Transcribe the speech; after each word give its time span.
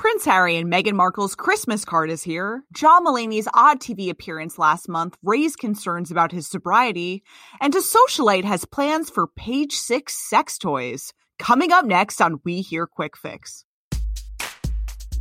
Prince 0.00 0.24
Harry 0.24 0.56
and 0.56 0.72
Meghan 0.72 0.94
Markle's 0.94 1.34
Christmas 1.34 1.84
card 1.84 2.10
is 2.10 2.22
here. 2.22 2.64
John 2.72 3.04
Mulaney's 3.04 3.46
odd 3.52 3.80
TV 3.80 4.08
appearance 4.08 4.58
last 4.58 4.88
month 4.88 5.18
raised 5.22 5.58
concerns 5.58 6.10
about 6.10 6.32
his 6.32 6.46
sobriety, 6.46 7.22
and 7.60 7.74
a 7.74 7.80
socialite 7.80 8.44
has 8.44 8.64
plans 8.64 9.10
for 9.10 9.26
page 9.26 9.74
six 9.74 10.16
sex 10.16 10.56
toys. 10.56 11.12
Coming 11.38 11.70
up 11.70 11.84
next 11.84 12.22
on 12.22 12.40
We 12.44 12.62
Hear 12.62 12.86
Quick 12.86 13.14
Fix. 13.14 13.66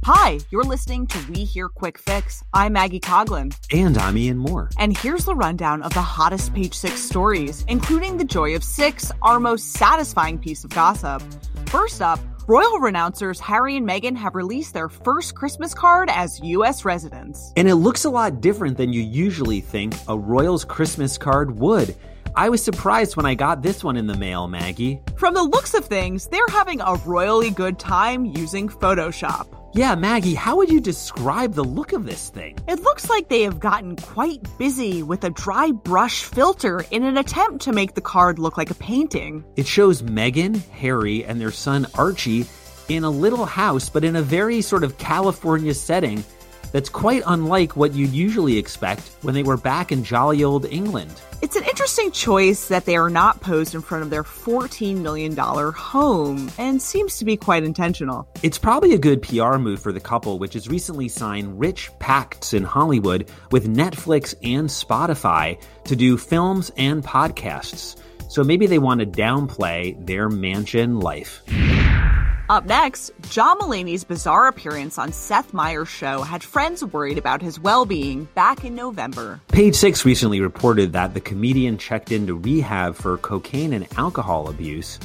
Hi, 0.05 0.39
you're 0.49 0.63
listening 0.63 1.07
to 1.07 1.29
We 1.29 1.43
Hear 1.43 1.67
Quick 1.67 1.97
Fix. 1.97 2.41
I'm 2.53 2.71
Maggie 2.71 3.01
Coughlin. 3.01 3.53
And 3.73 3.97
I'm 3.97 4.17
Ian 4.17 4.41
Mohr. 4.41 4.71
And 4.77 4.97
here's 4.97 5.25
the 5.25 5.35
rundown 5.35 5.83
of 5.83 5.93
the 5.93 6.01
hottest 6.01 6.53
page 6.53 6.73
six 6.73 7.01
stories, 7.01 7.65
including 7.67 8.15
the 8.15 8.23
joy 8.23 8.55
of 8.55 8.63
six, 8.63 9.11
our 9.23 9.41
most 9.41 9.73
satisfying 9.73 10.39
piece 10.39 10.63
of 10.63 10.69
gossip. 10.69 11.21
First 11.65 12.01
up, 12.01 12.21
Royal 12.49 12.79
renouncers 12.79 13.39
Harry 13.41 13.77
and 13.77 13.87
Meghan 13.87 14.17
have 14.17 14.33
released 14.33 14.73
their 14.73 14.89
first 14.89 15.35
Christmas 15.35 15.75
card 15.75 16.09
as 16.11 16.39
U.S. 16.39 16.83
residents. 16.83 17.53
And 17.55 17.69
it 17.69 17.75
looks 17.75 18.05
a 18.05 18.09
lot 18.09 18.41
different 18.41 18.75
than 18.75 18.91
you 18.91 19.03
usually 19.03 19.61
think 19.61 19.93
a 20.07 20.17
Royals 20.17 20.65
Christmas 20.65 21.15
card 21.15 21.59
would. 21.59 21.95
I 22.39 22.47
was 22.47 22.63
surprised 22.63 23.17
when 23.17 23.25
I 23.25 23.35
got 23.35 23.63
this 23.63 23.83
one 23.83 23.97
in 23.97 24.07
the 24.07 24.15
mail, 24.15 24.47
Maggie. 24.47 25.01
From 25.17 25.33
the 25.33 25.43
looks 25.43 25.73
of 25.73 25.83
things, 25.83 26.27
they're 26.27 26.47
having 26.47 26.79
a 26.79 26.95
royally 27.05 27.49
good 27.49 27.77
time 27.77 28.23
using 28.23 28.69
Photoshop. 28.69 29.45
Yeah, 29.73 29.93
Maggie, 29.95 30.35
how 30.35 30.55
would 30.55 30.69
you 30.69 30.79
describe 30.79 31.53
the 31.53 31.65
look 31.65 31.91
of 31.91 32.05
this 32.05 32.29
thing? 32.29 32.57
It 32.65 32.79
looks 32.79 33.09
like 33.09 33.27
they 33.27 33.41
have 33.41 33.59
gotten 33.59 33.97
quite 33.97 34.39
busy 34.57 35.03
with 35.03 35.25
a 35.25 35.31
dry 35.31 35.71
brush 35.71 36.23
filter 36.23 36.85
in 36.91 37.03
an 37.03 37.17
attempt 37.17 37.61
to 37.63 37.73
make 37.73 37.95
the 37.95 37.99
card 37.99 38.39
look 38.39 38.55
like 38.55 38.71
a 38.71 38.75
painting. 38.75 39.43
It 39.57 39.67
shows 39.67 40.01
Meghan, 40.01 40.65
Harry, 40.69 41.25
and 41.25 41.41
their 41.41 41.51
son 41.51 41.87
Archie 41.95 42.45
in 42.87 43.03
a 43.03 43.09
little 43.09 43.45
house, 43.45 43.89
but 43.89 44.05
in 44.05 44.15
a 44.15 44.21
very 44.21 44.61
sort 44.61 44.85
of 44.85 44.97
California 44.97 45.73
setting 45.73 46.23
that's 46.71 46.89
quite 46.89 47.23
unlike 47.25 47.75
what 47.75 47.93
you'd 47.93 48.11
usually 48.11 48.57
expect 48.57 49.11
when 49.21 49.33
they 49.33 49.43
were 49.43 49.57
back 49.57 49.91
in 49.91 50.03
jolly 50.03 50.43
old 50.43 50.65
England. 50.65 51.11
It's 51.41 51.55
an 51.55 51.63
interesting 51.63 52.11
choice 52.11 52.67
that 52.67 52.85
they 52.85 52.97
are 52.97 53.09
not 53.09 53.39
posed 53.39 53.73
in 53.73 53.81
front 53.81 54.03
of 54.03 54.09
their 54.09 54.23
$14 54.23 54.97
million 54.97 55.35
home 55.37 56.51
and 56.57 56.81
seems 56.81 57.17
to 57.17 57.25
be 57.25 57.37
quite 57.37 57.63
intentional. 57.63 58.27
It's 58.43 58.57
probably 58.57 58.93
a 58.93 58.97
good 58.97 59.21
PR 59.21 59.57
move 59.57 59.81
for 59.81 59.93
the 59.93 60.01
couple, 60.01 60.37
which 60.37 60.53
has 60.55 60.67
recently 60.67 61.07
signed 61.07 61.59
rich 61.59 61.89
pacts 61.99 62.53
in 62.53 62.63
Hollywood 62.63 63.31
with 63.51 63.73
Netflix 63.73 64.35
and 64.43 64.67
Spotify 64.67 65.61
to 65.85 65.95
do 65.95 66.17
films 66.17 66.71
and 66.75 67.03
podcasts. 67.03 67.95
So 68.29 68.43
maybe 68.43 68.67
they 68.67 68.79
want 68.79 68.99
to 68.99 69.05
downplay 69.05 70.05
their 70.05 70.29
mansion 70.29 70.99
life. 70.99 71.41
Up 72.49 72.65
next, 72.65 73.11
John 73.29 73.59
Mulaney's 73.59 74.03
bizarre 74.03 74.47
appearance 74.47 74.97
on 74.97 75.13
Seth 75.13 75.53
Meyers' 75.53 75.87
show 75.87 76.23
had 76.23 76.43
friends 76.43 76.83
worried 76.83 77.19
about 77.19 77.43
his 77.43 77.59
well 77.59 77.85
being 77.85 78.23
back 78.33 78.65
in 78.65 78.73
November. 78.73 79.39
Page 79.49 79.75
Six 79.75 80.03
recently 80.03 80.41
reported 80.41 80.91
that 80.93 81.13
the 81.13 81.21
comedian 81.21 81.77
checked 81.77 82.11
into 82.11 82.33
rehab 82.33 82.95
for 82.95 83.19
cocaine 83.19 83.71
and 83.71 83.85
alcohol 83.99 84.49
abuse. 84.49 84.97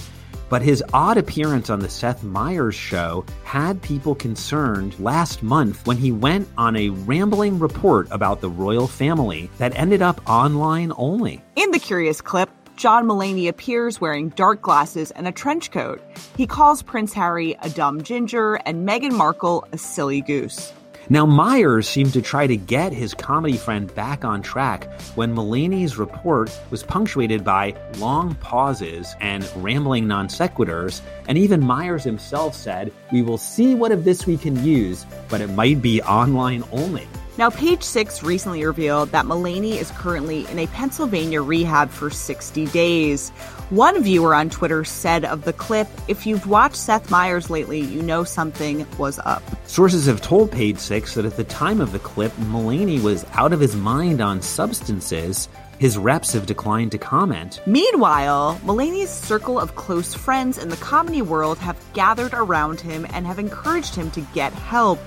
But 0.48 0.62
his 0.62 0.82
odd 0.94 1.18
appearance 1.18 1.68
on 1.68 1.80
the 1.80 1.88
Seth 1.90 2.24
Meyers 2.24 2.74
show 2.74 3.26
had 3.42 3.82
people 3.82 4.14
concerned 4.14 4.98
last 4.98 5.42
month 5.42 5.86
when 5.86 5.98
he 5.98 6.12
went 6.12 6.48
on 6.56 6.76
a 6.76 6.88
rambling 6.88 7.58
report 7.58 8.08
about 8.10 8.40
the 8.40 8.48
royal 8.48 8.86
family 8.86 9.50
that 9.58 9.78
ended 9.78 10.00
up 10.00 10.18
online 10.26 10.92
only. 10.96 11.42
In 11.56 11.72
the 11.72 11.78
curious 11.78 12.22
clip, 12.22 12.48
John 12.76 13.06
Mulaney 13.06 13.48
appears 13.48 14.00
wearing 14.00 14.30
dark 14.30 14.60
glasses 14.60 15.10
and 15.12 15.28
a 15.28 15.32
trench 15.32 15.70
coat. 15.70 16.02
He 16.36 16.48
calls 16.48 16.82
Prince 16.82 17.12
Harry 17.12 17.56
a 17.62 17.70
dumb 17.70 18.02
ginger 18.02 18.56
and 18.66 18.88
Meghan 18.88 19.12
Markle 19.12 19.66
a 19.70 19.78
silly 19.78 20.20
goose. 20.20 20.72
Now, 21.08 21.26
Meyers 21.26 21.86
seemed 21.86 22.14
to 22.14 22.22
try 22.22 22.46
to 22.46 22.56
get 22.56 22.92
his 22.92 23.14
comedy 23.14 23.56
friend 23.56 23.94
back 23.94 24.24
on 24.24 24.42
track 24.42 24.90
when 25.14 25.34
Mulaney's 25.34 25.96
report 25.98 26.50
was 26.70 26.82
punctuated 26.82 27.44
by 27.44 27.74
long 27.98 28.34
pauses 28.36 29.14
and 29.20 29.48
rambling 29.56 30.08
non 30.08 30.28
sequiturs, 30.28 31.02
and 31.28 31.38
even 31.38 31.64
Meyers 31.64 32.02
himself 32.02 32.54
said, 32.54 32.90
We 33.12 33.22
will 33.22 33.38
see 33.38 33.74
what 33.74 33.92
of 33.92 34.04
this 34.04 34.26
we 34.26 34.36
can 34.36 34.64
use, 34.64 35.04
but 35.28 35.40
it 35.40 35.50
might 35.50 35.82
be 35.82 36.02
online 36.02 36.64
only. 36.72 37.06
Now, 37.36 37.50
Page 37.50 37.82
Six 37.82 38.22
recently 38.22 38.64
revealed 38.64 39.08
that 39.08 39.24
Mulaney 39.24 39.72
is 39.72 39.90
currently 39.90 40.46
in 40.52 40.60
a 40.60 40.68
Pennsylvania 40.68 41.42
rehab 41.42 41.90
for 41.90 42.08
60 42.08 42.66
days. 42.66 43.30
One 43.70 44.04
viewer 44.04 44.36
on 44.36 44.50
Twitter 44.50 44.84
said 44.84 45.24
of 45.24 45.42
the 45.42 45.52
clip, 45.52 45.88
if 46.06 46.26
you've 46.26 46.46
watched 46.46 46.76
Seth 46.76 47.10
Meyers 47.10 47.50
lately, 47.50 47.80
you 47.80 48.02
know 48.02 48.22
something 48.22 48.86
was 48.98 49.18
up. 49.24 49.42
Sources 49.66 50.06
have 50.06 50.22
told 50.22 50.52
Page 50.52 50.78
Six 50.78 51.14
that 51.14 51.24
at 51.24 51.36
the 51.36 51.42
time 51.42 51.80
of 51.80 51.90
the 51.90 51.98
clip, 51.98 52.30
Mulaney 52.36 53.02
was 53.02 53.26
out 53.32 53.52
of 53.52 53.58
his 53.58 53.74
mind 53.74 54.20
on 54.20 54.40
substances. 54.40 55.48
His 55.80 55.98
reps 55.98 56.32
have 56.34 56.46
declined 56.46 56.92
to 56.92 56.98
comment. 56.98 57.60
Meanwhile, 57.66 58.60
Mulaney's 58.64 59.10
circle 59.10 59.58
of 59.58 59.74
close 59.74 60.14
friends 60.14 60.56
in 60.56 60.68
the 60.68 60.76
comedy 60.76 61.20
world 61.20 61.58
have 61.58 61.84
gathered 61.94 62.32
around 62.32 62.80
him 62.80 63.04
and 63.12 63.26
have 63.26 63.40
encouraged 63.40 63.96
him 63.96 64.12
to 64.12 64.20
get 64.34 64.52
help. 64.52 65.00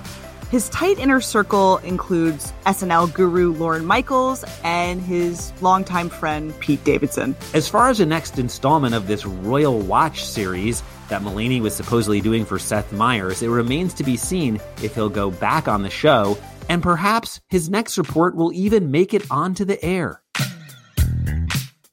His 0.49 0.69
tight 0.69 0.97
inner 0.97 1.19
circle 1.19 1.79
includes 1.79 2.53
SNL 2.65 3.13
guru 3.13 3.51
Lorne 3.51 3.85
Michaels 3.85 4.45
and 4.63 5.01
his 5.01 5.51
longtime 5.61 6.07
friend 6.07 6.57
Pete 6.61 6.81
Davidson. 6.85 7.35
As 7.53 7.67
far 7.67 7.89
as 7.89 7.97
the 7.97 8.05
next 8.05 8.39
installment 8.39 8.95
of 8.95 9.07
this 9.07 9.25
Royal 9.25 9.77
Watch 9.77 10.23
series 10.23 10.83
that 11.09 11.21
Mulaney 11.21 11.59
was 11.59 11.75
supposedly 11.75 12.21
doing 12.21 12.45
for 12.45 12.57
Seth 12.59 12.93
Meyers, 12.93 13.43
it 13.43 13.49
remains 13.49 13.93
to 13.95 14.05
be 14.05 14.15
seen 14.15 14.55
if 14.81 14.95
he'll 14.95 15.09
go 15.09 15.31
back 15.31 15.67
on 15.67 15.83
the 15.83 15.89
show, 15.89 16.37
and 16.69 16.81
perhaps 16.81 17.41
his 17.49 17.69
next 17.69 17.97
report 17.97 18.33
will 18.33 18.53
even 18.53 18.89
make 18.89 19.13
it 19.13 19.29
onto 19.29 19.65
the 19.65 19.83
air. 19.83 20.21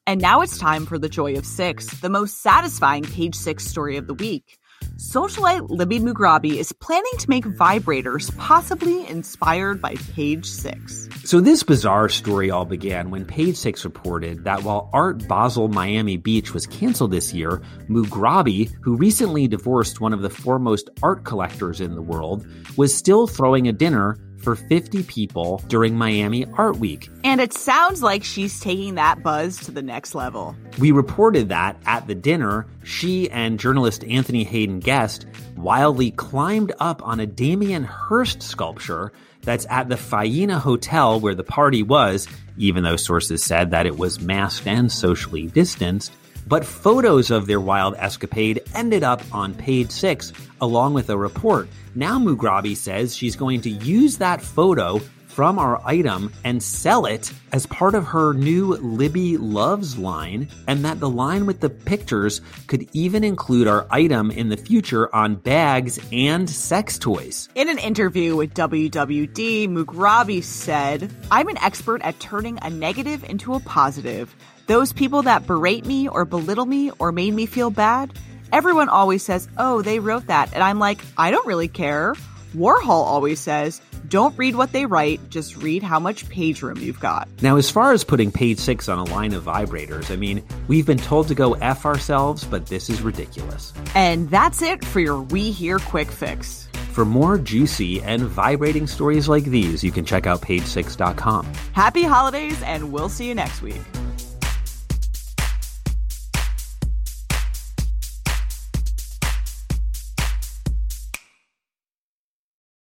And 0.07 0.21
now 0.21 0.43
it's 0.43 0.59
time 0.59 0.87
for 0.87 0.97
the 0.97 1.09
Joy 1.09 1.35
of 1.35 1.45
Six, 1.45 1.87
the 2.01 2.09
most 2.11 2.41
satisfying 2.41 3.03
page 3.03 3.35
six 3.35 3.67
story 3.67 3.97
of 3.97 4.07
the 4.07 4.15
week. 4.15 4.61
Socialite 4.97 5.69
Libbie 5.71 6.01
Mugrabi 6.01 6.57
is 6.57 6.71
planning 6.71 7.11
to 7.19 7.29
make 7.29 7.45
vibrators 7.45 8.35
possibly 8.39 9.05
inspired 9.09 9.83
by 9.83 9.97
Page 10.13 10.47
Six. 10.47 11.09
So, 11.25 11.41
this 11.41 11.65
bizarre 11.65 12.09
story 12.09 12.53
all 12.53 12.65
began 12.65 13.11
when 13.11 13.25
Page 13.25 13.57
Six 13.57 13.85
reported 13.85 14.45
that 14.45 14.63
while 14.63 14.91
Art 14.93 15.27
Basel 15.27 15.67
Miami 15.67 16.17
Beach 16.17 16.55
was 16.55 16.69
canceled 16.69 17.11
this 17.11 17.35
year, 17.35 17.61
Mugrabi, 17.89 18.73
who 18.83 18.95
recently 18.95 19.49
divorced 19.49 20.01
one 20.01 20.13
of 20.13 20.23
the 20.23 20.31
foremost 20.31 20.91
art 21.03 21.25
collectors 21.25 21.81
in 21.81 21.97
the 21.97 22.03
world, 22.03 22.47
was 22.77 22.95
still 22.95 23.27
throwing 23.27 23.67
a 23.67 23.73
dinner 23.73 24.17
for 24.45 24.55
50 24.55 25.03
people 25.05 25.63
during 25.69 25.97
Miami 25.97 26.47
Art 26.57 26.77
Week. 26.77 27.09
And 27.25 27.41
it 27.41 27.53
sounds 27.53 28.03
like 28.03 28.23
she's 28.23 28.61
taking 28.61 28.95
that 28.95 29.23
buzz 29.23 29.59
to 29.61 29.73
the 29.73 29.83
next 29.83 30.15
level. 30.15 30.55
We 30.79 30.93
reported 30.93 31.49
that 31.49 31.77
at 31.87 32.07
the 32.07 32.15
dinner, 32.15 32.67
she 32.85 33.31
and 33.31 33.59
journalist 33.59 34.05
Anthony 34.05 34.45
Haden-Guest 34.45 35.27
wildly 35.57 36.11
climbed 36.13 36.73
up 36.79 37.03
on 37.03 37.19
a 37.19 37.27
Damien 37.27 37.85
Hirst 37.85 38.43
sculpture 38.43 39.13
that's 39.43 39.67
at 39.71 39.89
the 39.89 39.97
Faena 39.97 40.59
Hotel 40.59 41.19
where 41.19 41.35
the 41.35 41.45
party 41.45 41.83
was, 41.83 42.29
even 42.57 42.85
though 42.85 42.97
sources 42.97 43.43
said 43.43 43.71
that 43.71 43.87
it 43.87 43.97
was 43.97 44.21
masked 44.21 44.67
and 44.67 44.93
socially 44.93 45.47
distanced. 45.49 46.13
But 46.47 46.65
photos 46.65 47.31
of 47.31 47.47
their 47.47 47.61
wild 47.61 47.95
escapade 47.97 48.63
ended 48.75 49.03
up 49.03 49.23
on 49.33 49.55
page 49.55 49.91
six, 49.91 50.33
along 50.61 50.95
with 50.95 51.09
a 51.11 51.17
report. 51.17 51.69
Now 51.95 52.19
Mugrabi 52.19 52.77
says 52.77 53.17
she's 53.17 53.37
going 53.37 53.63
to 53.63 53.71
use 53.71 54.19
that 54.19 54.43
photo 54.43 55.01
from 55.35 55.59
our 55.59 55.83
item 55.85 56.33
and 56.45 56.63
sell 56.63 57.07
it 57.07 57.33
as 57.51 57.67
part 57.67 57.97
of 57.97 58.07
her 58.07 58.35
new 58.35 58.77
Libbie 58.77 59.37
Loves 59.41 59.99
line, 59.99 60.49
and 60.69 60.85
that 60.85 61.01
the 61.01 61.11
line 61.11 61.45
with 61.45 61.59
the 61.59 61.69
pictures 61.69 62.41
could 62.69 62.89
even 62.93 63.25
include 63.25 63.67
our 63.67 63.85
item 63.91 64.31
in 64.31 64.49
the 64.49 64.57
future 64.57 65.13
on 65.13 65.35
bags 65.35 65.99
and 66.13 66.49
sex 66.49 67.01
toys. 67.01 67.49
In 67.57 67.69
an 67.69 67.79
interview 67.79 68.37
with 68.37 68.55
WWD, 68.55 69.69
Mugrabi 69.69 70.41
said, 70.41 71.13
I'm 71.33 71.49
an 71.49 71.59
expert 71.59 72.01
at 72.03 72.21
turning 72.21 72.61
a 72.63 72.71
negative 72.71 73.25
into 73.25 73.55
a 73.55 73.61
positive. 73.61 74.33
Those 74.69 74.93
people 74.93 75.23
that 75.23 75.49
berate 75.49 75.85
me 75.85 76.07
or 76.07 76.25
belittle 76.25 76.67
me 76.67 76.93
or 77.01 77.11
made 77.11 77.35
me 77.35 77.47
feel 77.47 77.71
bad, 77.71 78.17
everyone 78.53 78.89
always 78.89 79.25
says, 79.25 79.49
oh, 79.59 79.83
they 79.83 79.99
wrote 79.99 80.29
that. 80.29 80.55
And 80.55 80.63
I'm 80.63 80.79
like, 80.79 81.01
I 81.19 81.33
don't 81.33 81.47
really 81.47 81.67
care. 81.67 82.15
Warhol 82.55 82.89
always 82.89 83.41
says, 83.41 83.81
don't 84.15 84.39
read 84.39 84.55
what 84.55 84.71
they 84.71 84.87
write, 84.87 85.29
just 85.29 85.57
read 85.57 85.83
how 85.83 85.99
much 85.99 86.29
page 86.29 86.63
room 86.63 86.79
you've 86.79 87.01
got. 87.01 87.29
Now, 87.43 87.57
as 87.57 87.69
far 87.69 87.91
as 87.91 88.05
putting 88.05 88.31
page 88.31 88.61
six 88.61 88.89
on 88.89 88.97
a 88.97 89.03
line 89.13 89.35
of 89.35 89.43
vibrators, 89.43 90.13
I 90.13 90.15
mean, 90.15 90.41
we've 90.69 90.87
been 90.87 90.99
told 90.99 91.27
to 91.29 91.35
go 91.35 91.55
F 91.55 91.85
ourselves, 91.85 92.45
but 92.45 92.67
this 92.67 92.89
is 92.89 93.03
ridiculous. 93.03 93.73
And 93.97 94.31
that's 94.31 94.63
it 94.63 94.85
for 94.85 95.01
your 95.01 95.21
We 95.21 95.51
Hear 95.51 95.81
Quick 95.81 96.13
Fix. 96.13 96.69
For 96.93 97.05
more 97.05 97.39
juicy 97.39 98.01
and 98.03 98.23
vibrating 98.23 98.87
stories 98.87 99.29
like 99.29 99.47
these, 99.47 99.83
you 99.83 99.91
can 99.91 100.05
check 100.05 100.29
out 100.29 100.41
page6.com. 100.43 101.53
Happy 101.73 102.05
holidays, 102.05 102.63
and 102.63 102.93
we'll 102.93 103.09
see 103.09 103.27
you 103.27 103.35
next 103.35 103.63
week. 103.63 103.83